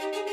[0.00, 0.27] Hello,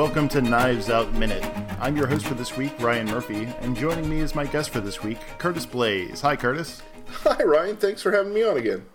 [0.00, 1.44] welcome to Knives Out Minute.
[1.78, 4.80] I'm your host for this week, Ryan Murphy, and joining me is my guest for
[4.80, 6.22] this week, Curtis Blaze.
[6.22, 6.80] Hi, Curtis.
[7.24, 7.76] Hi, Ryan.
[7.76, 8.86] Thanks for having me on again.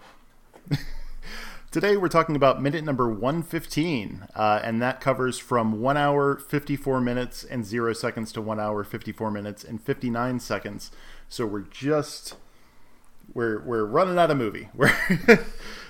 [1.71, 6.99] Today we're talking about minute number 115, uh, and that covers from 1 hour, 54
[7.01, 10.89] minutes, and 0 seconds to 1 hour, 54 minutes, and 59 seconds.
[11.29, 12.33] So we're just.
[13.31, 14.69] We're, we're running out of movie.
[14.75, 14.91] We're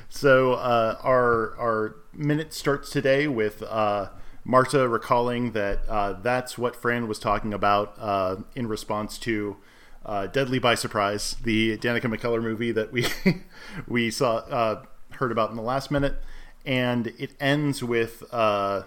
[0.09, 4.09] so uh, our our minute starts today with uh,
[4.47, 9.57] Marta recalling that uh, that's what Fran was talking about uh, in response to
[10.05, 13.07] uh, Deadly by Surprise, the Danica McKellar movie that we
[13.87, 16.21] we saw uh, heard about in the last minute,
[16.63, 18.83] and it ends with uh,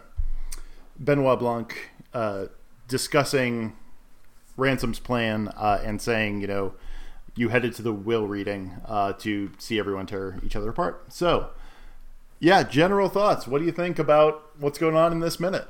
[0.97, 2.47] Benoit Blanc uh,
[2.87, 3.77] discussing
[4.57, 6.75] Ransom's plan and saying, you know,
[7.35, 8.77] you headed to the will reading
[9.19, 11.13] to see everyone tear each other apart.
[11.13, 11.51] So
[12.41, 13.47] yeah, general thoughts.
[13.47, 15.67] What do you think about what's going on in this minute?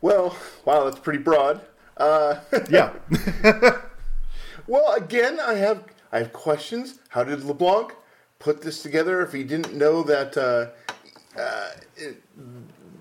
[0.00, 1.60] Well, wow, that's pretty broad.
[1.96, 2.36] Uh,
[2.70, 2.92] yeah.
[4.66, 7.00] well, again, I have I have questions.
[7.08, 7.94] How did LeBlanc
[8.38, 12.22] put this together if he didn't know that uh, uh, it,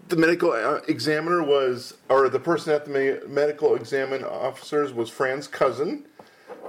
[0.08, 5.48] the medical uh, examiner was, or the person at the medical examine officers was Fran's
[5.48, 6.06] cousin?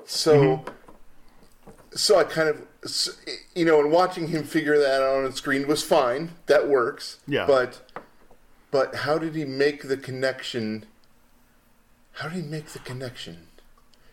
[0.04, 0.70] So, mm-hmm.
[1.96, 2.66] So I kind of
[3.54, 6.32] you know, and watching him figure that out on the screen was fine.
[6.46, 7.18] That works.
[7.26, 7.46] Yeah.
[7.46, 7.80] But,
[8.70, 10.86] but how did he make the connection?
[12.12, 13.48] How did he make the connection?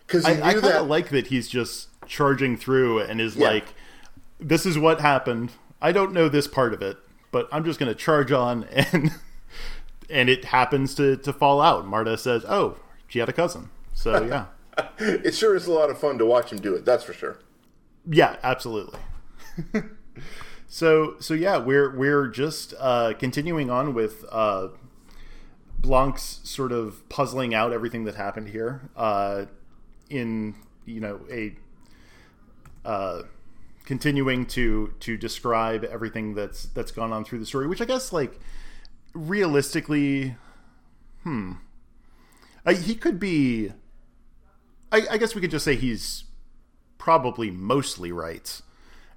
[0.05, 3.47] Because I, I kind of like that he's just charging through and is yeah.
[3.47, 3.65] like,
[4.39, 5.51] "This is what happened.
[5.81, 6.97] I don't know this part of it,
[7.31, 9.11] but I'm just going to charge on." And
[10.09, 11.87] and it happens to to fall out.
[11.87, 14.45] Marta says, "Oh, she had a cousin." So yeah.
[14.97, 16.83] it sure is a lot of fun to watch him do it.
[16.83, 17.37] That's for sure.
[18.09, 18.99] Yeah, absolutely.
[20.67, 24.69] so so yeah, we're we're just uh, continuing on with uh,
[25.79, 29.45] Blanc's sort of puzzling out everything that happened here uh,
[30.09, 30.55] in
[30.85, 31.55] you know a
[32.85, 33.23] uh,
[33.85, 38.11] continuing to to describe everything that's that's gone on through the story, which I guess
[38.11, 38.39] like
[39.13, 40.35] realistically,
[41.23, 41.53] hmm,
[42.69, 43.71] he could be.
[44.91, 46.23] I, I guess we could just say he's
[47.03, 48.61] probably mostly right.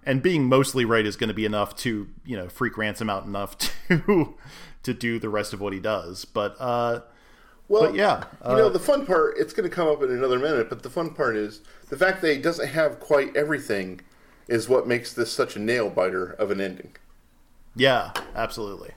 [0.05, 3.25] And being mostly right is going to be enough to, you know, freak ransom out
[3.27, 3.57] enough
[3.89, 4.35] to
[4.83, 6.25] to do the rest of what he does.
[6.25, 7.03] But uh
[7.69, 10.11] well, but yeah, uh, you know, the fun part, it's going to come up in
[10.11, 14.01] another minute, but the fun part is the fact that he doesn't have quite everything
[14.47, 16.95] is what makes this such a nail biter of an ending.
[17.75, 18.93] Yeah, absolutely.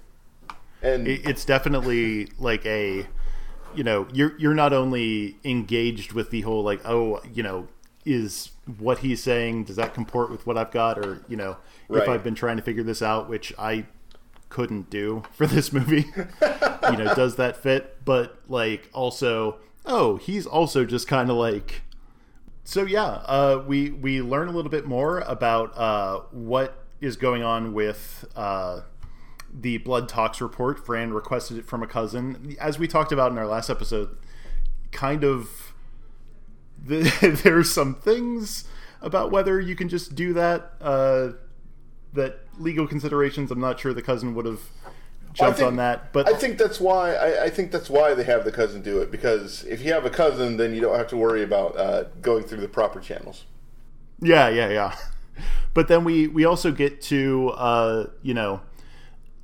[0.81, 3.05] And it's definitely like a
[3.75, 7.67] you know, you're you're not only engaged with the whole like oh, you know,
[8.05, 10.97] is what he's saying does that comport with what I've got?
[10.97, 11.57] Or you know
[11.87, 12.03] right.
[12.03, 13.85] if I've been trying to figure this out which I
[14.49, 16.05] couldn't do for this movie
[16.41, 18.03] you know does that fit?
[18.05, 21.81] But like also oh he's also just kind of like
[22.63, 27.43] so yeah uh, we we learn a little bit more about uh, what is going
[27.43, 28.81] on with uh,
[29.53, 30.85] the blood tox report.
[30.85, 32.55] Fran requested it from a cousin.
[32.59, 34.17] As we talked about in our last episode
[34.91, 35.68] kind of
[36.85, 38.65] the, there's some things
[39.01, 40.73] about whether you can just do that.
[40.81, 41.29] Uh,
[42.13, 43.51] that legal considerations.
[43.51, 44.61] I'm not sure the cousin would have
[45.33, 48.23] jumped think, on that, but I think that's why I, I, think that's why they
[48.23, 51.07] have the cousin do it because if you have a cousin, then you don't have
[51.09, 53.45] to worry about uh, going through the proper channels.
[54.19, 54.95] Yeah, yeah, yeah.
[55.73, 58.59] But then we we also get to uh, you know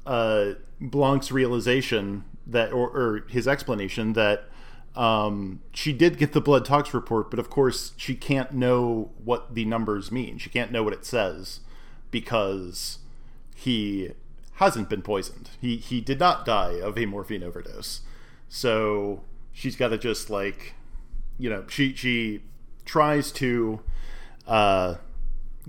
[0.05, 4.49] uh, Blanc's realization that or, or his explanation that
[4.95, 9.53] um, she did get the blood tox report, but of course she can't know what
[9.53, 10.37] the numbers mean.
[10.37, 11.59] She can't know what it says
[12.11, 12.99] because
[13.55, 14.11] he
[14.53, 15.49] hasn't been poisoned.
[15.59, 18.01] He he did not die of a morphine overdose.
[18.47, 20.75] So she's got to just like,
[21.37, 22.41] you know, she she
[22.85, 23.81] tries to
[24.47, 24.95] uh,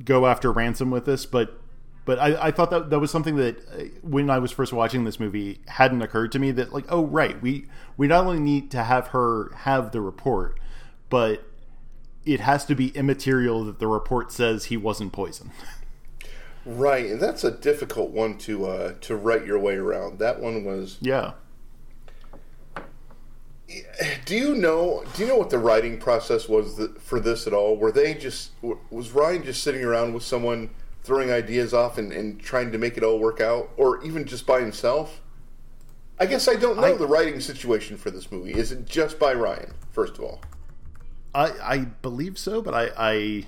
[0.05, 1.61] go after ransom with this, but
[2.06, 5.05] but I, I thought that that was something that uh, when I was first watching
[5.05, 7.67] this movie hadn't occurred to me that like oh right we
[7.99, 10.58] we not only need to have her have the report
[11.11, 11.44] but
[12.25, 15.50] it has to be immaterial that the report says he wasn't poisoned.
[16.64, 20.19] Right, and that's a difficult one to uh, to write your way around.
[20.19, 21.35] That one was yeah
[24.25, 25.05] Do you know?
[25.14, 27.76] Do you know what the writing process was for this at all?
[27.76, 30.70] Were they just was Rian just sitting around with someone
[31.06, 34.47] throwing ideas off and, and trying to make it all work out, or even just
[34.47, 35.23] by himself?
[36.19, 38.53] I guess I don't know I- the writing situation for this movie.
[38.53, 39.73] Is it just by Rian?
[39.93, 40.41] First of all,
[41.35, 43.44] I, I believe so, but I, I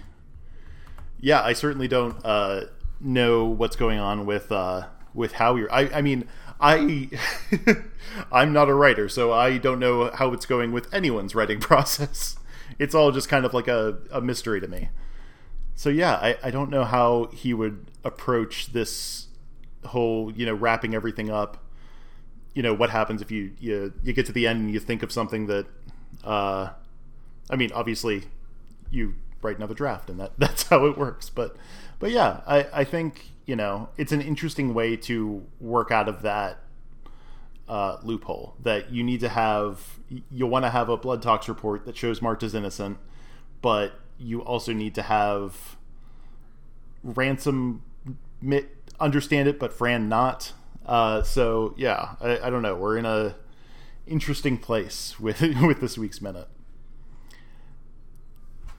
[1.21, 2.67] yeah, I certainly don't uh,
[3.01, 5.73] know what's going on with uh, with how you're.
[5.73, 6.29] I, I mean,
[6.61, 7.11] I
[8.33, 12.37] I'm not a writer, so I don't know how it's going with anyone's writing process.
[12.79, 14.91] It's all just kind of like a, a mystery to me.
[15.79, 19.29] So yeah, I, I don't know how he would approach this
[19.85, 21.65] whole you know wrapping everything up.
[22.53, 25.05] You know what happens if you you, you get to the end and you think
[25.05, 25.67] of something that.
[26.25, 26.71] Uh,
[27.49, 28.25] I mean, obviously,
[28.91, 31.31] you write another draft, and that that's how it works.
[31.31, 31.57] But,
[32.01, 36.23] but yeah, I I think you know it's an interesting way to work out of
[36.23, 36.59] that
[37.69, 40.01] uh, loophole that you need to have.
[40.29, 42.99] You'll want to have a blood tox report that shows Marta's innocent,
[43.63, 45.77] but you also need to have
[47.03, 47.83] ransom
[49.01, 50.53] understand it, but Fran not.
[50.87, 52.75] Uh, so yeah, I, I don't know.
[52.75, 53.37] We're in a
[54.07, 56.49] interesting place with with this week's minute.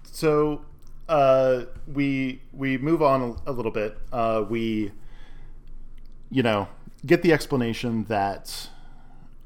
[0.04, 0.66] So
[1.08, 3.98] uh, we we move on a, a little bit.
[4.12, 4.92] Uh, we
[6.32, 6.68] you know
[7.06, 8.70] get the explanation that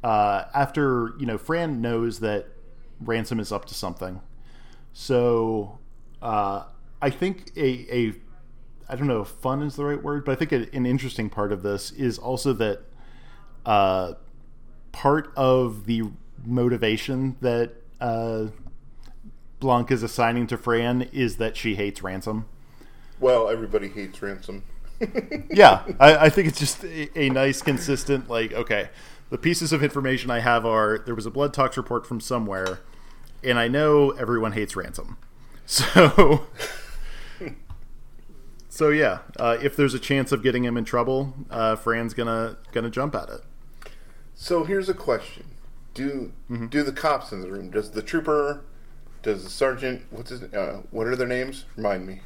[0.03, 2.47] uh, after you know Fran knows that
[2.99, 4.21] ransom is up to something.
[4.93, 5.79] So
[6.23, 6.63] uh,
[7.01, 8.13] I think a a
[8.89, 11.29] I don't know if fun is the right word, but I think a, an interesting
[11.29, 12.81] part of this is also that
[13.65, 14.13] uh,
[14.91, 16.03] part of the
[16.45, 18.47] motivation that uh,
[19.59, 22.45] Blanc is assigning to Fran is that she hates Ransom.
[23.19, 24.63] well, everybody hates ransom.
[25.49, 28.89] Yeah, I, I think it's just a, a nice, consistent, like, okay,
[29.29, 32.79] the pieces of information I have are there was a blood tox report from somewhere,
[33.43, 35.17] and I know everyone hates Ransom.
[35.73, 36.45] So.
[38.69, 42.57] So yeah, uh, if there's a chance of getting him in trouble, uh, Fran's gonna
[42.71, 43.41] gonna jump at it.
[44.33, 45.45] So here's a question:
[45.93, 46.31] Do
[46.69, 47.69] do the cops in the room?
[47.69, 48.63] Does the trooper?
[49.21, 50.01] Does the sergeant?
[50.09, 50.41] What's his?
[50.41, 51.65] Uh, what are their names?
[51.75, 52.21] Remind me.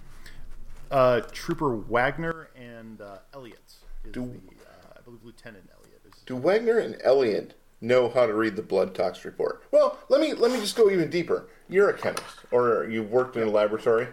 [0.89, 3.59] Uh, Trooper Wagner and uh, Elliot
[4.05, 6.21] is Do- the, uh, I believe Lieutenant Elliot is.
[6.25, 9.63] Do Wagner and Elliot know how to read the blood tox report?
[9.71, 11.49] Well, let me let me just go even deeper.
[11.69, 14.07] You're a chemist, or you've worked in a laboratory.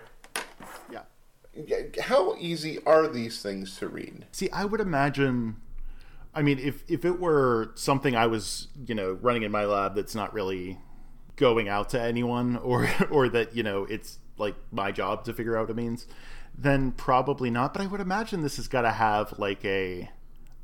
[0.91, 1.03] Yeah.
[2.03, 4.27] How easy are these things to read?
[4.33, 5.56] See, I would imagine.
[6.35, 9.95] I mean, if if it were something I was, you know, running in my lab
[9.95, 10.79] that's not really
[11.37, 15.57] going out to anyone, or or that you know it's like my job to figure
[15.57, 16.09] out what it means,
[16.57, 17.73] then probably not.
[17.73, 20.11] But I would imagine this has got to have like a.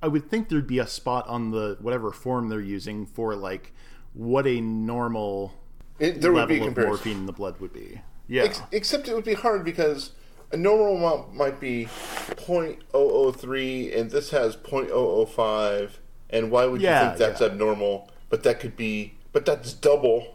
[0.03, 3.73] I would think there'd be a spot on the whatever form they're using for like
[4.15, 5.53] what a normal
[6.01, 8.01] It, there would be of morphine in the blood would be.
[8.27, 8.45] Yeah.
[8.45, 10.13] Ex- except it would be hard because
[10.51, 15.91] a normal amount might be 0.003 and this has 0.005
[16.31, 17.49] and why would you think that's yeah.
[17.49, 20.35] abnormal but that could be but that's double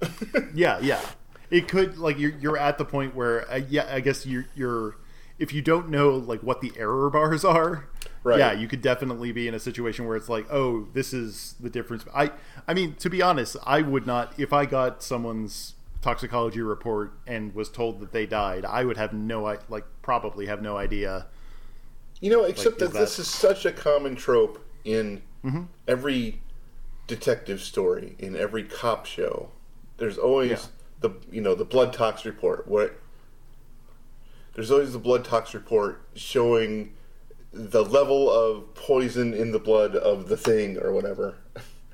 [0.54, 1.00] Yeah, yeah.
[1.50, 4.96] It could like you're you're at the point where uh, yeah, I guess you're you're
[5.38, 7.88] if you don't know like what the error bars are,
[8.22, 8.38] Right.
[8.38, 11.70] yeah, you could definitely be in a situation where it's like, oh, this is the
[11.70, 12.04] difference.
[12.14, 12.30] I
[12.68, 17.54] I mean, to be honest, I would not if I got someone's toxicology report and
[17.54, 21.26] was told that they died, I would have no i like probably have no idea.
[22.20, 25.62] you know except is that, this is such a common trope in Mm-hmm.
[25.88, 26.42] every
[27.06, 29.48] detective story in every cop show
[29.96, 30.58] there's always Yeah.
[31.00, 33.00] the you know the blood tox report what
[34.54, 36.92] there's always the blood tox report showing
[37.52, 41.36] the level of poison in the blood of the thing or whatever.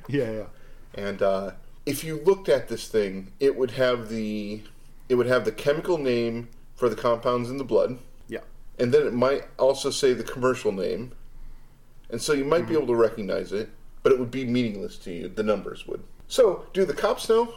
[0.09, 0.47] Yeah, yeah.
[0.95, 1.51] and uh,
[1.85, 4.63] if you looked at this thing it would have the
[5.09, 7.99] it would have the chemical name for the compounds in the blood.
[8.29, 8.41] Yeah.
[8.79, 11.13] and then it might also say the commercial name.
[12.11, 12.69] And so you might Mm-hmm.
[12.69, 13.71] be able to recognize it
[14.05, 15.29] but it would be meaningless to you.
[15.29, 16.05] The numbers would.
[16.29, 17.53] So do the cops know?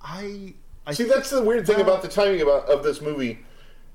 [0.00, 0.54] I
[0.86, 3.40] I see that's the weird thing about the timing about of this movie.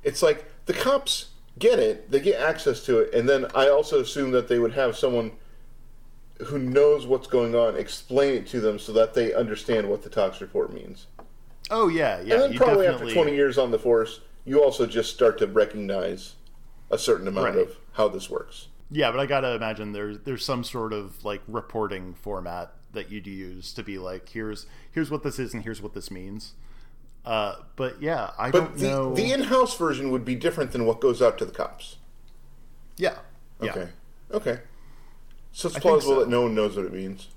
[0.03, 3.99] It's like the cops get it they get access to it and then i also
[3.99, 5.31] assume that they would have someone
[6.45, 10.09] who knows what's going on explain it to them so that they understand what the
[10.09, 11.07] tox report means
[11.73, 12.33] Oh yeah, yeah.
[12.33, 15.37] and then you probably definitely, after 20 years on the force you also just start
[15.39, 16.35] to recognize
[16.89, 17.59] a certain amount Right.
[17.59, 21.41] of how this works Yeah, but I gotta imagine there's there's some sort of like
[21.47, 25.81] reporting format that you'd use to be like, here's here's what this is and here's
[25.81, 26.53] what this means.
[27.25, 29.13] Uh, but yeah, I But don't the, know.
[29.13, 31.97] the in-house version would be different than what goes out to the cops.
[32.97, 33.17] yeah,
[33.61, 33.71] yeah.
[33.71, 33.89] Okay.
[34.31, 34.59] Okay.
[35.51, 36.19] So it's plausible so.
[36.21, 37.27] that no one knows what it means.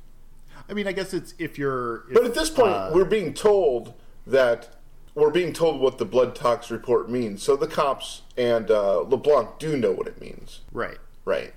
[0.68, 2.04] I mean, I guess it's if you're.
[2.08, 3.92] If, But at this point, uh, we're being told
[4.26, 4.76] that
[5.14, 7.42] we're being told what the blood tox report means.
[7.42, 10.98] So the cops and uh, LeBlanc do know what it means, right.
[11.24, 11.52] right?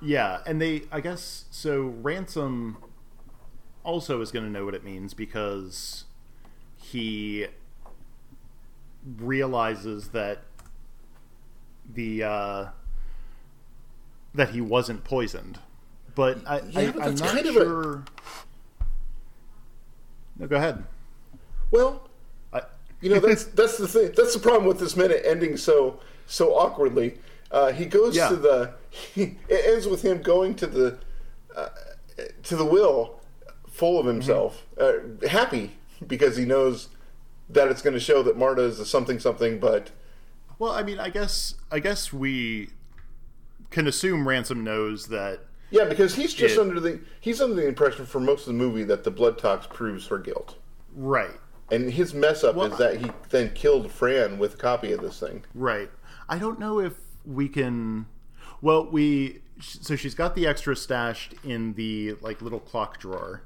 [0.00, 2.78] Yeah, and they, I guess, so Ransom
[3.82, 6.04] also is going to know what it means because
[6.90, 7.46] he
[9.18, 10.38] realizes that
[11.94, 12.66] the uh,
[14.34, 15.58] that he wasn't poisoned.
[16.14, 18.04] But I, Yeah, I, I'm not kind of a- sure.
[20.38, 20.84] No, go ahead.
[21.70, 22.08] Well,
[22.52, 22.62] I,
[23.00, 24.12] you know that's that's the thing.
[24.16, 27.18] That's the problem with this minute ending so so awkwardly.
[27.50, 28.28] Uh, he goes Yeah.
[28.28, 28.74] to the.
[29.16, 30.98] it ends with him going to the
[31.56, 31.68] uh,
[32.44, 33.20] to the will,
[33.68, 34.92] full of himself, uh,
[35.28, 35.72] happy
[36.06, 36.88] because he knows
[37.48, 39.58] that it's going to show that Marta is a something something.
[39.58, 39.90] But
[40.58, 42.70] well, I mean, I guess I guess we
[43.70, 45.40] can assume Ransom knows that.
[45.70, 48.52] yeah, because he's just It- under the he's under the impression for most of the
[48.52, 50.56] movie that the blood tox proves her guilt.
[50.94, 51.38] Right.
[51.72, 55.00] And his mess up Well, is that he then killed Fran with a copy of
[55.02, 55.44] this thing.
[55.54, 55.88] Right.
[56.28, 58.06] I don't know if we can.
[58.60, 59.42] Well, we.
[59.60, 63.42] So she's got the extra stashed in the like little clock drawer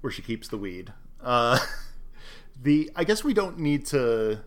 [0.00, 0.92] where she keeps the weed.
[1.28, 1.58] Uh,
[2.62, 4.40] the I guess we don't need to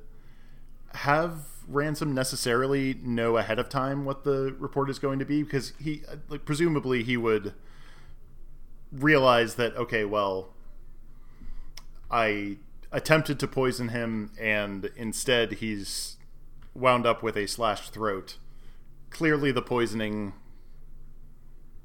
[0.93, 5.71] have ransom necessarily know ahead of time what the report is going to be because
[5.79, 7.53] he like presumably he would
[8.91, 10.53] realize that okay well
[12.11, 12.57] I
[12.91, 16.17] attempted to poison him, and instead he's
[16.75, 18.37] wound up with a slashed throat.
[19.09, 20.33] Clearly, the poisoning.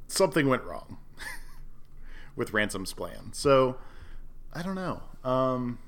[0.09, 0.99] Something went wrong
[2.37, 3.33] with Ransom's plan.
[3.33, 3.77] So,
[4.57, 5.03] I don't know.
[5.23, 5.79] Um,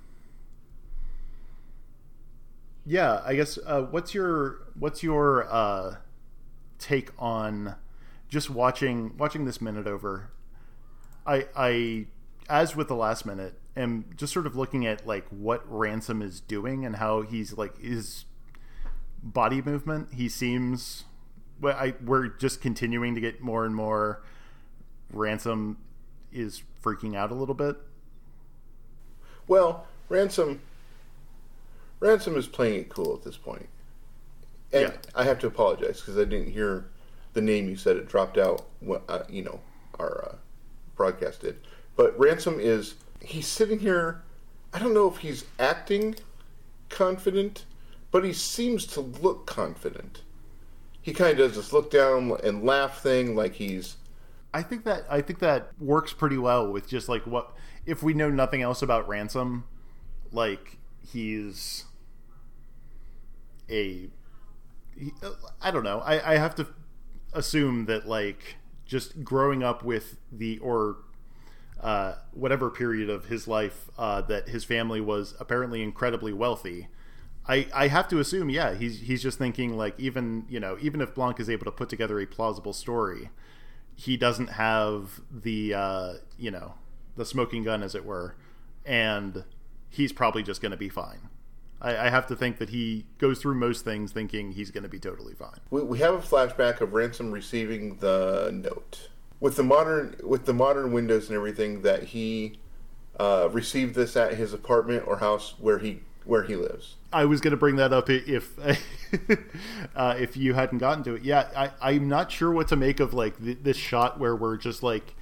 [2.84, 3.58] yeah, I guess.
[3.64, 5.96] Uh, what's your what's your uh,
[6.78, 7.76] take on
[8.28, 10.30] just watching watching this minute over?
[11.26, 12.06] I I
[12.50, 16.40] as with the last minute am just sort of looking at like what ransom is
[16.40, 18.26] doing and how he's like his
[19.22, 21.04] body movement he seems
[21.62, 24.22] I we're just continuing to get more and more
[25.12, 25.76] ransom
[26.32, 27.76] is freaking out a little bit
[29.48, 30.60] Well, Ransom
[32.00, 33.68] Ransom is playing it cool at this point.
[34.72, 34.96] And Yeah.
[35.14, 36.84] I have to apologize because I didn't hear
[37.32, 39.60] the name you said it dropped out when uh, you know
[39.98, 40.36] our uh,
[40.94, 41.58] broadcast did.
[41.96, 44.22] But Ransom is he's sitting here
[44.72, 46.16] I don't know if he's acting
[46.90, 47.64] confident,
[48.10, 50.22] but he seems to look confident.
[51.00, 53.96] He kind of does this look down and laugh thing like he's
[54.52, 57.52] I think that I think that works pretty well with just like what
[57.86, 59.64] if we know nothing else about ransom
[60.32, 61.84] like he's
[63.70, 64.08] a
[64.96, 65.12] he,
[65.62, 66.00] I don't know.
[66.00, 66.66] I, I have to
[67.32, 70.96] assume that like just growing up with the or
[71.80, 76.88] uh, whatever period of his life uh, that his family was apparently incredibly wealthy
[77.46, 81.00] I, I have to assume yeah he's he's just thinking like even you know even
[81.00, 83.30] if Blanc is able to put together a plausible story
[83.94, 86.74] he doesn't have the uh, you know
[87.18, 88.34] the smoking gun as it were
[88.86, 89.44] and
[89.90, 91.28] he's probably just going to be fine
[91.80, 94.88] I, I have to think that he goes through most things thinking he's going to
[94.88, 99.08] be totally fine We, we have a flashback of Ransom receiving the note
[99.40, 102.58] with the modern with the modern windows and everything that he
[103.18, 106.96] uh, received this at his apartment or house where he where he lives.
[107.12, 108.58] I was going to bring that up if
[109.96, 111.22] uh, if you hadn't gotten to it.
[111.22, 114.56] Yeah, I, I'm not sure what to make of like th- this shot where we're
[114.56, 115.14] just like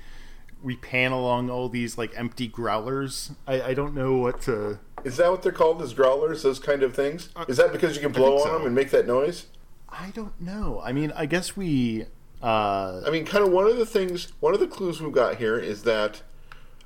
[0.62, 3.32] we pan along all these like empty growlers.
[3.46, 4.78] I, I don't know what to.
[5.04, 5.80] Is that what they're called?
[5.82, 7.28] As growlers, those kind of things?
[7.48, 8.52] Is that because you can blow on Uh, so.
[8.58, 9.46] them and make that noise?
[9.88, 10.80] I don't know.
[10.84, 12.06] I mean, I guess we.
[12.42, 15.36] Uh, I mean, kind of one of the things, one of the clues we've got
[15.36, 16.22] here is that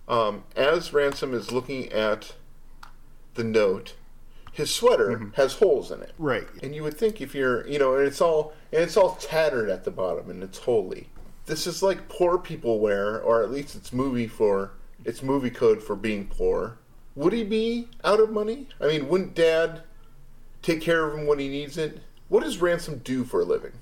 [0.08, 2.34] um, as Ransom is looking at
[3.34, 3.94] the note,
[4.52, 5.30] his sweater Mm-hmm.
[5.34, 6.12] has holes in it.
[6.18, 6.46] right.
[6.62, 9.70] And you would think if you're, you know, and it's all and it's all tattered
[9.70, 11.08] at the bottom and it's holy.
[11.46, 14.72] This is like poor people wear, or at least it's movie for
[15.04, 16.78] it's movie code for being poor.
[17.16, 18.68] Would he be out of money?
[18.80, 19.82] I mean, wouldn't Dad
[20.62, 22.00] take care of him when he needs it?
[22.28, 23.72] What does Ransom do for a living?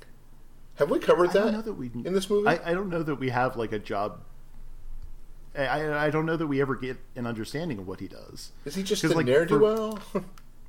[0.77, 2.49] Have we covered I that, don't know that we in this movie?
[2.49, 4.21] I, I don't know that we have like a job.
[5.57, 8.53] I, I I don't know that we ever get an understanding of what he does.
[8.65, 9.99] is he just a like, ne'er do well?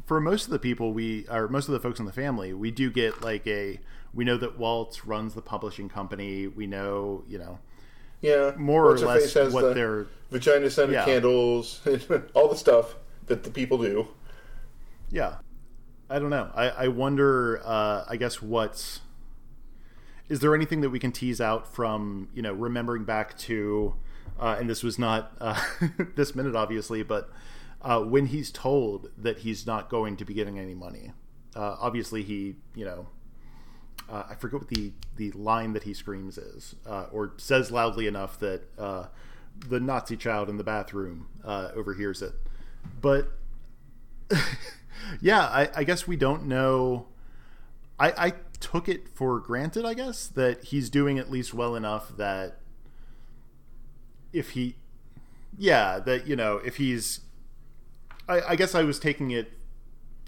[0.10, 2.72] for most of the people we or most of the folks in the family we
[2.72, 3.80] do get like a
[4.12, 7.60] we know that Waltz runs the publishing company we know you know
[8.20, 11.06] yeah, more or What's less what the they're vagina scented Yeah.
[11.06, 11.80] candles,
[12.34, 12.96] all the stuff
[13.28, 14.08] that the people do.
[15.12, 15.36] yeah
[16.10, 19.02] I don't know I I wonder uh, I guess what's
[20.28, 23.94] is there anything that we can tease out from you know remembering back to
[24.40, 25.62] uh, and this was not uh,
[26.16, 27.30] this minute, obviously, but
[27.82, 31.12] uh, when he's told that he's not going to be getting any money,
[31.56, 33.08] uh, obviously he, you know,
[34.10, 38.08] uh, I forget what the the line that he screams is, uh, or says loudly
[38.08, 38.64] enough that
[39.68, 42.34] the Nazi child in the bathroom overhears it.
[43.02, 43.30] But
[45.22, 47.08] yeah, I, I, guess we don't know.
[48.00, 52.16] I, I took it for granted, I guess, that he's doing at least well enough
[52.18, 52.60] that
[54.32, 54.76] if he,
[55.58, 57.22] yeah, that you know, if he's,
[58.30, 59.52] I, I guess I was taking it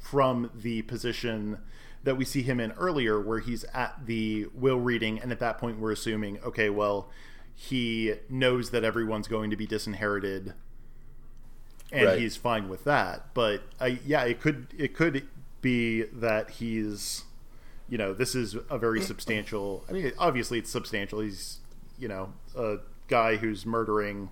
[0.02, 1.60] from the position
[2.04, 5.60] that we see him in earlier, where he's at the will reading, and at that
[5.60, 7.10] point we're assuming, okay, well,
[7.54, 10.56] he knows that everyone's going to be disinherited
[11.92, 12.20] and right.
[12.20, 13.34] he's fine with that.
[13.34, 15.28] But I, yeah, it could it could
[15.62, 17.24] be that he's,
[17.90, 19.86] you know, this is a very substantial.
[19.90, 21.20] I mean, obviously it's substantial.
[21.20, 21.60] He's,
[22.00, 22.78] you know, a
[23.08, 24.30] guy who's murdering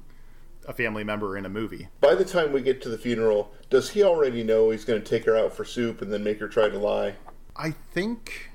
[0.70, 1.90] a family member in a movie.
[2.00, 5.06] By the time we get to the funeral, does he already know he's going to
[5.06, 7.16] take her out for soup and then make her try to lie?
[7.56, 8.52] I think.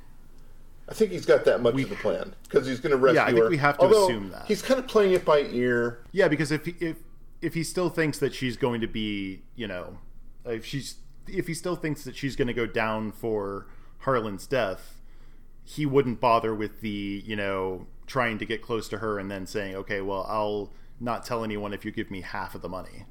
[0.88, 3.20] I think he's got that much we, of the plan because he's going to rescue
[3.20, 3.26] her.
[3.26, 3.50] Yeah, I think her.
[3.50, 6.04] we have to Although, assume that he's kind of playing it by ear.
[6.12, 6.98] Yeah, because if if
[7.42, 9.98] if he still thinks that she's going to be, you know,
[10.44, 13.66] if she's if he still thinks that she's going to go down for
[14.00, 15.00] Harlan's death,
[15.64, 19.46] he wouldn't bother with the, you know, trying to get close to her and then
[19.46, 23.06] saying, "Okay, well, I'll not tell anyone if you give me half of the money."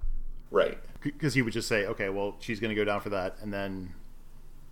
[0.52, 0.78] Right.
[1.02, 3.54] Because he would just say, "Okay, well, she's going to go down for that," and
[3.54, 3.94] then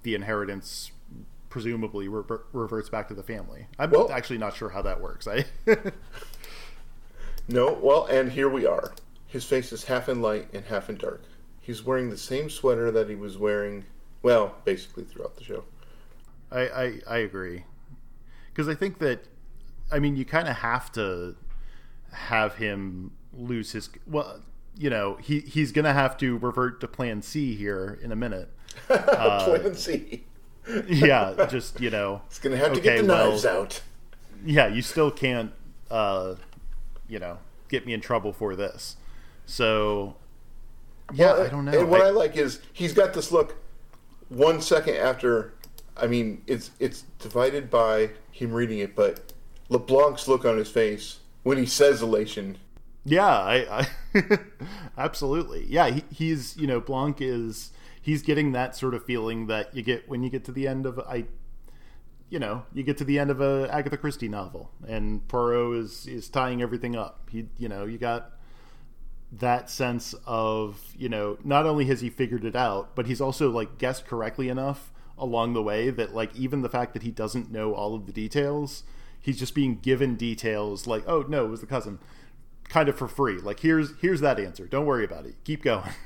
[0.04, 0.92] the inheritance
[1.50, 3.68] presumably reverts back to the family.
[3.78, 5.28] I'm well, actually not sure how that works.
[5.28, 5.46] I
[7.48, 8.94] No, well, and here we are.
[9.28, 11.24] His face is half in light and half in dark.
[11.60, 13.86] He's wearing the same sweater that he was wearing,
[14.24, 15.64] well, basically throughout the show.
[16.52, 17.66] I, I, I agree.
[18.50, 19.26] Because I think that,
[19.92, 21.36] I mean, you kind of have to
[22.12, 23.90] have him lose his.
[24.08, 24.42] Well,
[24.78, 28.16] you know, he, he's going to have to revert to plan C here in a
[28.16, 28.50] minute.
[28.90, 30.24] Uh, plan C.
[30.88, 32.22] yeah, just, you know.
[32.42, 33.82] Going to have to get the knives out.
[34.46, 35.52] Yeah, you still can't,
[35.90, 36.36] uh,
[37.08, 38.96] you know, get me in trouble for this.
[39.46, 40.16] So,
[41.14, 41.80] yeah, well, I don't know.
[41.80, 43.58] And what I, I like is he's got this look.
[44.30, 45.54] One second after,
[45.98, 49.34] I mean, it's it's divided by him reading it, but
[49.70, 52.58] LeBlanc's look on his face when he says elation.
[53.04, 54.38] Yeah, I, I
[54.98, 55.66] absolutely.
[55.68, 59.82] Yeah, he, he's you know Blanc is he's getting that sort of feeling that you
[59.82, 61.26] get when you get to the end of I
[62.30, 66.08] you know, you get to the end of a Agatha Christie novel, and Poirot is
[66.08, 67.30] is tying everything up.
[67.30, 68.32] He, you know, you got
[69.32, 73.50] that sense of you know not only has he figured it out but he's also
[73.50, 77.50] like guessed correctly enough along the way that like even the fact that he doesn't
[77.50, 78.84] know all of the details
[79.22, 82.00] he's just being given details like oh no it was the cousin.
[82.70, 83.38] Kind of for free.
[83.38, 84.66] Like here's here's that answer.
[84.66, 85.36] Don't worry about it.
[85.44, 85.90] Keep going.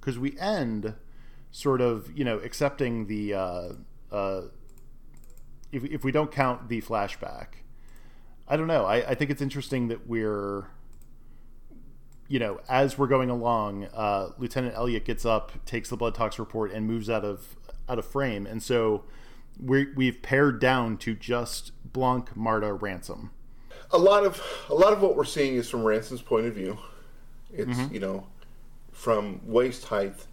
[0.00, 0.94] Because we end
[1.50, 3.68] sort of you know accepting the uh
[4.10, 4.42] uh
[5.70, 7.48] if, if we don't count the flashback
[8.48, 8.86] I don't know.
[8.86, 10.68] I, I think it's interesting that we're,
[12.28, 16.38] you know, as we're going along, uh, Lieutenant Elliot gets up, takes the blood tox
[16.38, 17.56] report, and moves out of
[17.88, 19.04] out of frame, and so
[19.62, 23.30] we we've pared down to just Blanc, Marta, Ransom.
[23.90, 26.78] A lot of a lot of what we're seeing is from Ransom's point of view.
[27.52, 27.94] It's mm-hmm.
[27.94, 28.26] you know,
[28.92, 30.26] from waist height.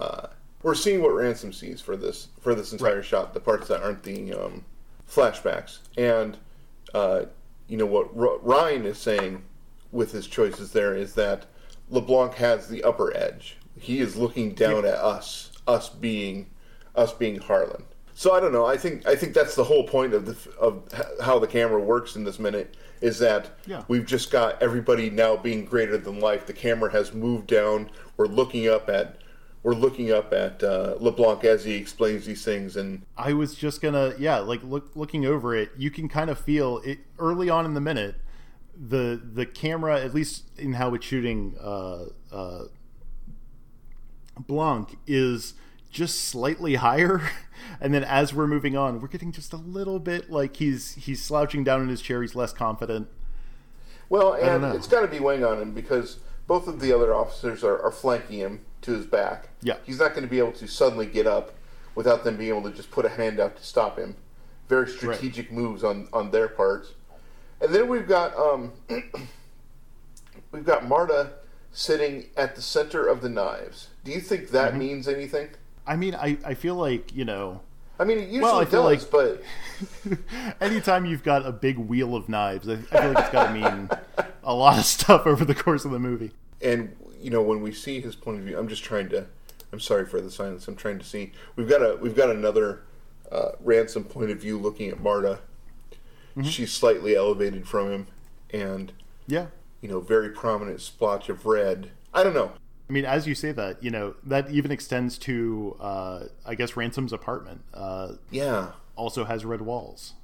[0.00, 0.28] Uh,
[0.62, 3.04] we're seeing what Ransom sees for this for this entire right.
[3.04, 3.34] shot.
[3.34, 4.64] The parts that aren't the um,
[5.08, 6.36] flashbacks, and
[6.94, 7.26] uh,
[7.68, 9.42] you know what R- Rian is saying
[9.92, 11.46] with his choices there is that
[11.90, 13.56] LeBlanc has the upper edge.
[13.78, 14.90] He is looking down yeah.
[14.90, 16.50] at us, us being
[16.94, 17.84] us being Harlan.
[18.18, 18.64] So I don't know.
[18.64, 20.82] I think I think that's the whole point of the of
[21.22, 23.84] how the camera works in this minute is that yeah.
[23.88, 26.46] we've just got everybody now being greater than life.
[26.46, 27.90] The camera has moved down.
[28.16, 29.18] We're looking up at
[29.62, 32.78] we're looking up at uh, LeBlanc as he explains these things.
[32.78, 36.38] And I was just gonna, yeah, like look, looking over it, you can kind of
[36.38, 38.14] feel it early on in the minute.
[38.74, 42.64] The the camera, at least in how it's shooting, uh, uh,
[44.38, 45.52] Blanc is
[45.90, 47.22] just slightly higher,
[47.80, 51.22] and then as we're moving on, we're getting just a little bit like he's he's
[51.22, 52.22] slouching down in his chair.
[52.22, 53.08] He's less confident.
[54.08, 57.64] Well, and it's got to be weighing on him because both of the other officers
[57.64, 59.48] are, are flanking him to his back.
[59.62, 59.76] Yeah.
[59.84, 61.54] He's not going to be able to suddenly get up
[61.94, 64.16] without them being able to just put a hand out to stop him.
[64.68, 65.58] Very strategic right.
[65.58, 66.92] moves on, on their parts.
[67.60, 68.72] And then we've got um,
[70.52, 71.32] we've got Marta
[71.72, 73.88] sitting at the center of the knives.
[74.04, 74.78] Do you think that mm-hmm.
[74.78, 75.48] means anything?
[75.86, 77.60] I mean, I, I feel like, you know,
[77.98, 79.42] I mean, it usually Well, I does, like- but
[80.60, 83.54] Anytime you've got a big wheel of knives, I, I feel like it's got to
[83.54, 83.88] mean
[84.44, 86.32] a lot of stuff over the course of the movie.
[86.62, 89.26] and you know when we see his point of view, I'm just trying to.
[89.72, 90.68] I'm sorry for the silence.
[90.68, 91.32] I'm trying to see.
[91.56, 92.82] We've got a we've got another
[93.32, 95.40] uh, ransom point of view looking at Marta.
[96.42, 98.06] She's slightly elevated from him,
[98.50, 98.92] and
[99.26, 99.46] Yeah.
[99.80, 101.90] you know, very prominent splotch of red.
[102.12, 102.52] I don't know.
[102.88, 106.76] I mean, as you say that, you know, that even extends to, uh, I guess,
[106.76, 107.62] Ransom's apartment.
[107.74, 110.14] Uh, Yeah, also has red walls.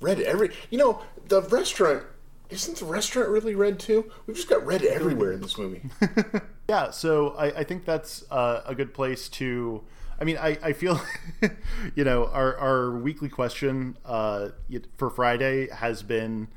[0.00, 0.50] red every.
[0.70, 2.04] You know, the restaurant
[2.50, 4.10] isn't the restaurant really red too?
[4.26, 5.82] We've just got red everywhere in this movie.
[6.68, 9.82] Yeah, so I, I think that's uh, a good place to.
[10.18, 10.98] I mean, I, I feel,
[11.96, 14.50] you know, our, our weekly question uh,
[14.96, 16.48] for Friday has been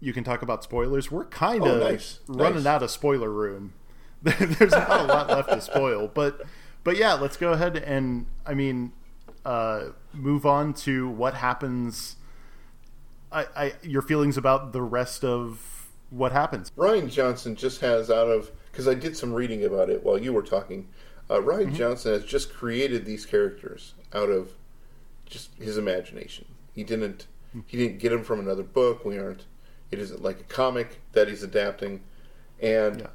[0.00, 1.10] you can talk about spoilers.
[1.10, 2.66] We're kind of Oh, nice, running nice.
[2.66, 3.74] out of spoiler room.
[4.38, 6.40] There's not a lot left to spoil, but
[6.82, 8.92] but yeah, let's go ahead and I mean,
[9.44, 12.16] uh, move on to what happens.
[13.30, 16.70] I, I your feelings about the rest of what happens.
[16.78, 20.32] Rian Johnson just has out of because I did some reading about it while you
[20.32, 20.88] were talking.
[21.28, 24.52] Uh, Rian Johnson has just created these characters out of
[25.26, 26.46] just his imagination.
[26.74, 27.26] He didn't
[27.66, 29.04] he didn't get them from another book.
[29.04, 29.44] We aren't.
[29.90, 32.00] It isn't like a comic that he's adapting,
[32.60, 33.06] and Yeah.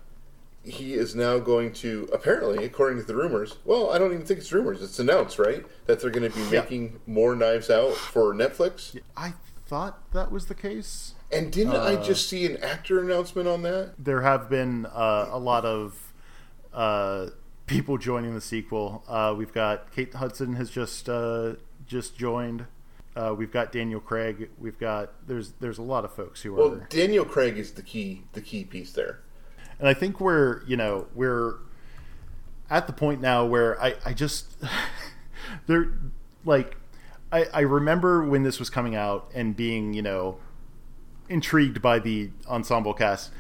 [0.70, 3.58] He is now going to apparently, according to the rumors.
[3.66, 4.82] Well, I don't even think it's rumors.
[4.82, 6.62] It's announced, right, that they're going to be Yeah.
[6.62, 9.00] making more Knives Out for Netflix.
[9.18, 9.34] I
[9.68, 11.14] thought that was the case.
[11.32, 13.94] And didn't I just see an actor announcement on that?
[14.00, 16.14] there have been uh, a lot of
[16.74, 17.28] uh,
[17.68, 19.04] people joining the sequel.
[19.08, 21.54] Uh, we've got Kate Hudson has just uh,
[21.86, 22.66] just joined.
[23.16, 24.50] Uh, we've got Daniel Craig.
[24.58, 27.74] We've got there's there's a lot of folks who Well, are, Well, Daniel Craig is
[27.74, 29.20] the key the key piece there.
[29.80, 31.56] And I think we're you know we're
[32.70, 34.54] at the point now where I I just
[35.68, 35.94] they're
[36.46, 36.78] like
[37.32, 40.38] I I remember when this was coming out and being you know
[41.30, 43.32] intrigued by the ensemble cast.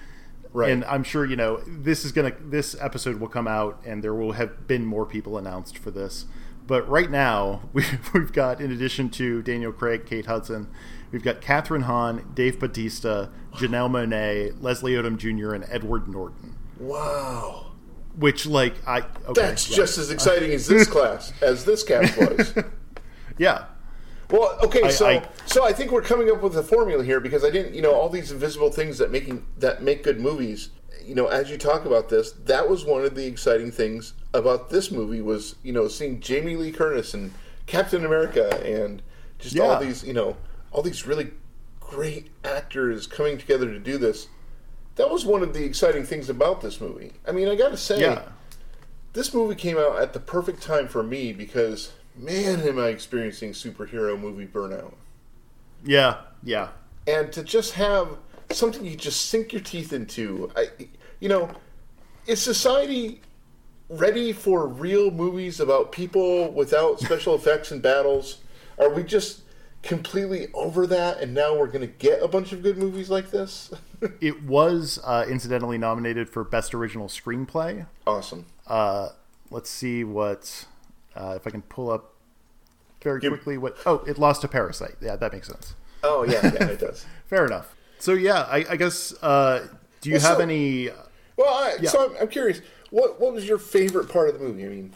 [0.51, 0.71] Right.
[0.71, 4.15] And I'm sure you know this is gonna this episode will come out and there
[4.15, 6.25] will have been more people announced for this.
[6.65, 10.67] But right now we've, we've got in addition to Daniel Craig, Kate Hudson,
[11.11, 16.55] we've got Kathryn Hahn, Dave Bautista, Janelle Monáe, Leslie Odom Jr., and Edward Norton.
[16.79, 17.71] Wow.
[18.17, 19.75] Which like I okay, That's yeah.
[19.77, 22.53] just as exciting as this class, as this cast was.
[23.37, 23.65] yeah
[24.29, 27.19] Well, okay, I- so I- so I think we're coming up with a formula here
[27.19, 30.69] because I didn't, you know, all these invisible things that making that make good movies.
[31.03, 34.69] You know, as you talk about this, that was one of the exciting things about
[34.69, 37.33] this movie was, you know, seeing Jamie Lee Curtis and
[37.65, 39.01] Captain America and
[39.39, 40.37] just all these, you know,
[40.71, 41.31] all these really
[41.79, 44.27] great actors coming together to do this.
[44.95, 47.13] That was one of the exciting things about this movie.
[47.27, 48.23] I mean, I got to say, yeah
[49.13, 53.51] this movie came out at the perfect time for me because man am i experiencing
[53.51, 54.93] superhero movie burnout
[55.83, 56.69] yeah yeah
[57.07, 58.17] and to just have
[58.51, 60.67] something you just sink your teeth into i
[61.19, 61.49] you know
[62.27, 63.21] is society
[63.89, 68.39] ready for real movies about people without special effects and battles
[68.77, 69.41] are we just
[69.81, 73.31] completely over that and now we're going to get a bunch of good movies like
[73.31, 73.71] this
[74.21, 77.85] it was uh, incidentally nominated for best original screenplay.
[78.05, 79.09] awesome Uh,
[79.51, 80.65] let's see what
[81.15, 82.13] uh, if I can pull up
[83.01, 83.57] very Give- quickly.
[83.57, 83.77] What?
[83.85, 84.95] Oh, it lost to Parasite.
[85.01, 85.73] Yeah, that makes sense.
[86.03, 87.73] oh yeah yeah it does Fair enough.
[87.99, 89.13] So yeah, I, I guess.
[89.21, 89.67] Uh,
[90.01, 90.89] do you Well, have so- any?
[91.37, 91.89] Well, I, Yeah.
[91.89, 92.61] so I'm, I'm curious.
[92.91, 94.65] What what was your favorite part of the movie?
[94.65, 94.93] I mean,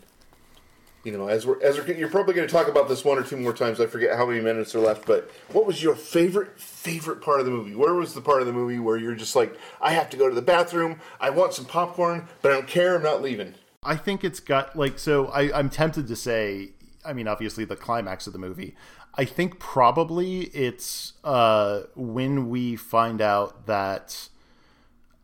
[1.03, 3.23] you know, as we're as we're, you're probably going to talk about this one or
[3.23, 3.81] two more times.
[3.81, 7.45] I forget how many minutes are left, but what was your favorite favorite part of
[7.45, 7.75] the movie?
[7.75, 10.29] Where was the part of the movie where you're just like, I have to go
[10.29, 11.01] to the bathroom.
[11.19, 12.95] I want some popcorn, but I don't care.
[12.95, 13.55] I'm not leaving.
[13.83, 15.27] I think it's got like so.
[15.27, 16.69] I, I'm tempted to say.
[17.05, 18.75] I mean, obviously, the climax of the movie.
[19.15, 24.29] I think probably it's uh, when we find out that.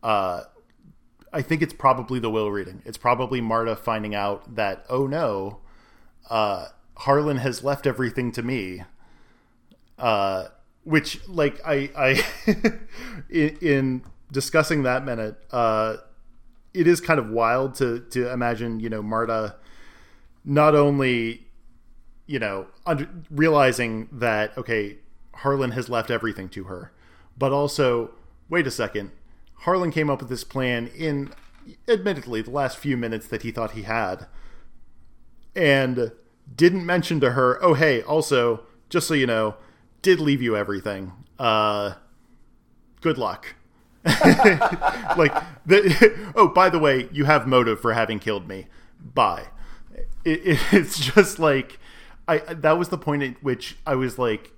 [0.02, 0.42] Uh,
[1.32, 2.82] I think it's probably the will reading.
[2.84, 5.60] It's probably Marta finding out that oh no,
[6.28, 8.84] uh, Harlan has left everything to me.
[9.98, 10.48] Uh,
[10.84, 12.24] which like I I
[13.30, 14.02] in, in
[14.32, 15.96] discussing that minute, uh,
[16.72, 19.56] it is kind of wild to to imagine you know Marta
[20.44, 21.46] not only
[22.26, 24.96] you know under, realizing that okay
[25.34, 26.92] Harlan has left everything to her,
[27.36, 28.12] but also
[28.48, 29.10] wait a second,
[29.54, 31.32] Harlan came up with this plan in
[31.88, 34.26] admittedly the last few minutes that he thought he had,
[35.54, 36.12] and
[36.54, 39.54] didn't mention to her oh hey also just so you know
[40.02, 41.94] did leave you everything uh
[43.00, 43.54] good luck
[44.04, 45.34] like
[45.66, 48.66] the, oh by the way you have motive for having killed me
[49.00, 49.46] bye
[50.24, 51.78] it, it, it's just like
[52.28, 54.52] I that was the point at which I was like,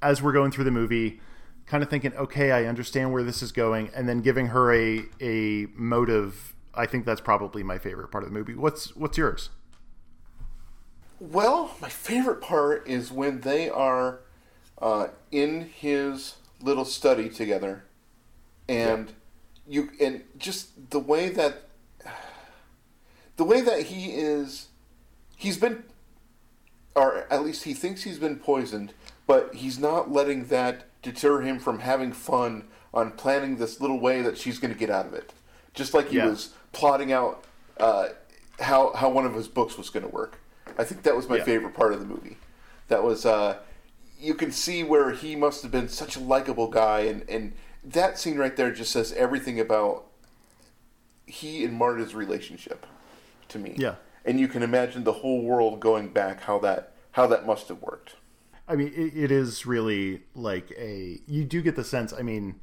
[0.00, 1.20] as we're going through the movie,
[1.66, 5.04] kind of thinking, okay, I understand where this is going, and then giving her a
[5.20, 6.54] a motive.
[6.74, 8.54] I think that's probably my favorite part of the movie.
[8.54, 9.50] What's what's yours?
[11.30, 14.18] Well, my favorite part is when they are
[14.80, 17.84] uh, in his little study together,
[18.68, 19.12] and
[19.68, 21.68] you and just the way that
[23.36, 24.66] the way that he is,
[25.36, 25.84] he's been,
[26.96, 28.92] or at least he thinks he's been poisoned,
[29.28, 34.22] but he's not letting that deter him from having fun on planning this little way
[34.22, 35.32] that she's going to get out of it.
[35.72, 36.26] Just like he Yeah.
[36.26, 37.44] was plotting out
[37.78, 38.08] uh,
[38.58, 40.40] how how one of his books was going to work.
[40.78, 41.44] I think that was my Yeah.
[41.44, 42.36] favorite part of the movie.
[42.88, 43.58] That was uh,
[44.18, 47.52] you can see where he must have been such a likable guy, and and
[47.84, 50.06] that scene right there just says everything about
[51.26, 52.86] he and Marta's relationship
[53.48, 53.74] to me.
[53.78, 53.96] Yeah.
[54.24, 57.82] and you can imagine the whole world going back how that how that must have
[57.82, 58.16] worked.
[58.68, 61.20] I mean, it, it is really like a.
[61.26, 62.12] You do get the sense.
[62.12, 62.60] I mean,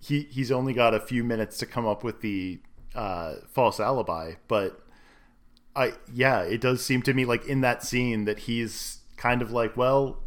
[0.00, 2.60] he he's only got a few minutes to come up with the
[2.94, 4.80] uh, false alibi, but
[5.76, 9.50] I yeah, it does seem to me like in that scene that he's kind of
[9.50, 10.18] like, well,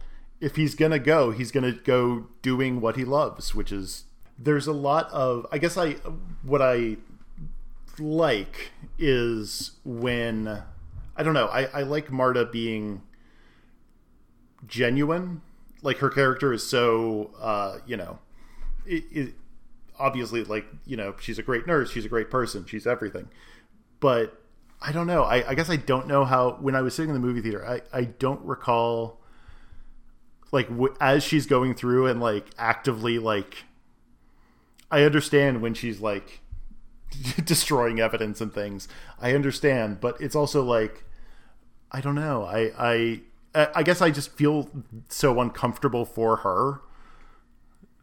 [0.42, 4.06] if he's gonna go, he's gonna go doing what he loves, which is
[4.38, 5.46] there's a lot of.
[5.52, 5.94] I guess I
[6.44, 6.98] what I
[8.00, 10.64] like is when
[11.16, 11.48] I don't know.
[11.48, 13.02] I, I like Marta being
[14.68, 15.42] genuine.
[15.82, 18.20] Like her character is so, uh, you know,
[18.86, 19.34] it, it,
[20.00, 23.30] obviously like you know she's a great nurse, she's a great person, she's everything.
[24.00, 24.42] But
[24.82, 25.24] I don't know.
[25.24, 26.58] I, I guess I don't know how.
[26.60, 29.20] When I was sitting in the movie theater, I I don't recall
[30.52, 33.66] like w- as she's going through and like actively like.
[34.90, 36.40] I understand when she's like
[37.44, 38.88] destroying evidence and things.
[39.20, 41.04] I understand, but it's also like
[41.92, 42.44] I don't know.
[42.46, 43.22] I I
[43.74, 44.70] I guess I just feel
[45.10, 46.82] so uncomfortable for her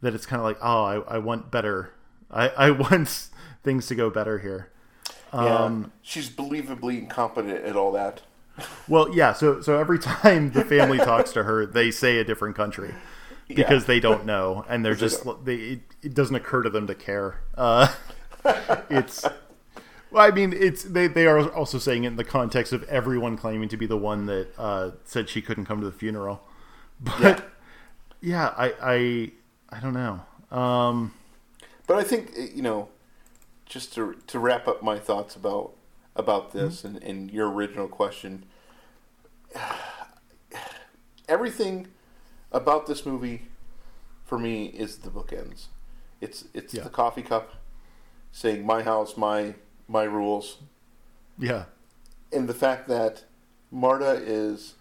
[0.01, 1.93] that it's kind of like, oh, I, I want better.
[2.29, 3.29] I, I want
[3.63, 4.71] things to go better here.
[5.37, 8.21] Um, Yeah, she's believably incompetent at all that.
[8.87, 9.33] Well, yeah.
[9.33, 12.93] So so every time the family talks to her, they say a different country
[13.47, 13.87] because Yeah.
[13.87, 15.55] they don't know, and they're just they.
[15.55, 17.41] It, it doesn't occur to them to care.
[17.55, 17.93] Uh,
[18.89, 19.25] it's.
[20.11, 21.07] Well, I mean, it's they.
[21.07, 24.25] They are also saying it in the context of everyone claiming to be the one
[24.27, 26.41] that uh, said she couldn't come to the funeral.
[27.01, 27.39] But Yeah.
[28.21, 29.31] yeah, I I
[29.77, 30.21] I don't know.
[30.57, 31.13] Um,
[31.87, 32.87] But I think you know,
[33.65, 35.73] just to to wrap up my thoughts about
[36.15, 36.95] about this Mm-hmm.
[36.97, 38.45] and, and your original question,
[41.27, 41.87] everything
[42.51, 43.43] about this movie
[44.23, 45.67] for me is the bookends.
[46.21, 46.83] It's it's Yeah.
[46.83, 47.53] the coffee cup
[48.31, 49.55] saying my house, my
[49.87, 50.57] my rules,
[51.37, 51.65] yeah,
[52.31, 53.23] and the fact that
[53.71, 54.75] Marta is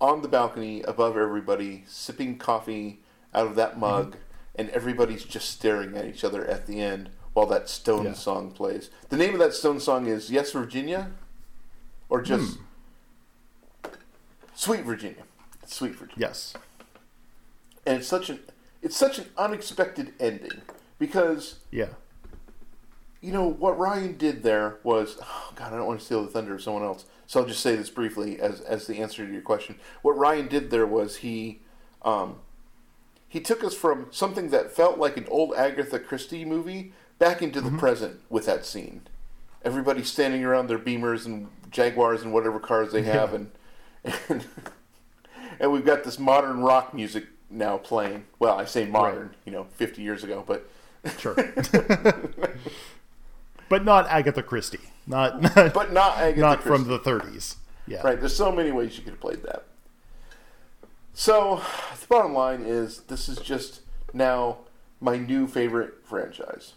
[0.00, 3.00] on the balcony above everybody, sipping coffee
[3.32, 4.16] out of that mug,
[4.54, 8.12] and everybody's just staring at each other at the end while that Stone Yeah.
[8.14, 8.90] song plays.
[9.08, 11.10] The name of that Stone song is Yes, Virginia,
[12.08, 12.58] or just
[14.54, 15.24] Sweet Virginia.
[15.62, 16.54] It's Sweet Virginia yes,
[17.86, 18.40] and it's such an
[18.82, 20.60] it's such an unexpected ending
[20.98, 21.88] because yeah,
[23.20, 26.30] you know what Rian did there was oh God I don't want to steal the
[26.30, 29.32] thunder of someone else so I'll just say this briefly as as the answer to
[29.32, 31.60] your question what Rian did there was he
[32.02, 32.40] um,
[33.28, 36.92] he took us from something that felt like an old Agatha Christie movie
[37.22, 37.78] back into the mm-hmm.
[37.78, 39.02] present with that scene
[39.64, 43.50] everybody standing around their beamers and jaguars and whatever cars they have and
[44.28, 44.44] and
[45.60, 49.64] and we've got this modern rock music now playing well I say modern you know
[49.76, 50.68] 50 years ago but
[51.18, 51.34] sure.
[53.68, 54.78] but not Agatha Christie.
[55.06, 56.84] Not not, but not Agatha not Christie.
[56.84, 57.56] from the 30s.
[57.86, 58.02] Yeah.
[58.02, 58.18] Right.
[58.18, 59.64] There's so many ways you could have played that.
[61.14, 61.62] So
[62.00, 63.80] the bottom line is, this is just
[64.12, 64.58] now
[65.00, 66.74] my new favorite franchise.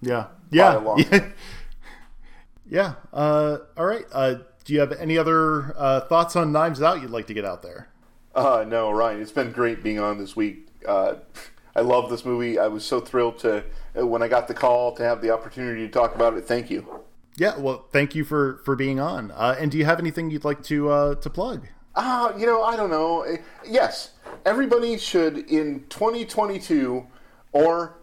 [0.00, 0.26] Yeah.
[0.50, 0.94] Yeah.
[0.96, 1.24] Yeah.
[2.68, 2.94] yeah.
[3.12, 4.04] Uh, all right.
[4.12, 7.44] Uh, do you have any other uh, thoughts on Knives Out you'd like to get
[7.44, 7.88] out there?
[8.34, 10.68] Uh, no, Ryan, it's been great being on this week.
[10.86, 11.14] Uh,
[11.76, 12.58] I love this movie.
[12.58, 13.64] I was so thrilled to
[13.98, 16.46] uh, when I got the call to have the opportunity to talk about it.
[16.46, 17.04] Thank you.
[17.36, 17.58] Yeah.
[17.58, 19.30] Well, thank you for for being on.
[19.30, 21.66] Uh, and do you have anything you'd like to uh, to plug?
[21.94, 23.22] Ah, you know, I don't know.
[23.22, 24.12] Eh, Yes,
[24.44, 27.06] everybody should in 2022
[27.52, 27.96] or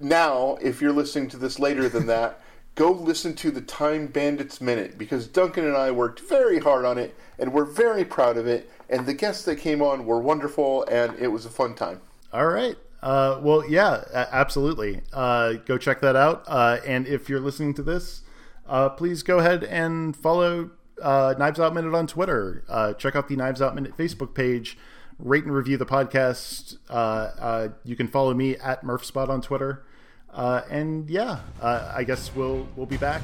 [0.00, 2.40] now, if you're listening to this later than that,
[2.74, 6.98] go listen to the Time Bandits Minute because Duncan and I worked very hard on
[6.98, 8.70] it and we're very proud of it.
[8.88, 12.00] And the guests that came on were wonderful and it was a fun time.
[12.32, 12.76] All right.
[13.02, 15.00] Uh, well, yeah, absolutely.
[15.12, 16.44] Uh, go check that out.
[16.46, 18.22] Uh, and if you're listening to this,
[18.68, 20.70] uh, please go ahead and follow
[21.02, 22.64] uh, Knives Out Minute on Twitter.
[22.68, 24.76] Uh, check out the Knives Out Minute Facebook page.
[25.18, 26.76] Rate and review the podcast.
[26.90, 29.84] Uh, uh, you can follow me at MurphSpot on Twitter.
[30.32, 33.22] Uh, and yeah, uh, I guess we'll we'll be back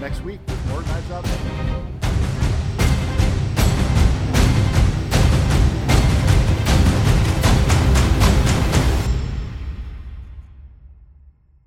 [0.00, 2.07] next week with more Knives Out.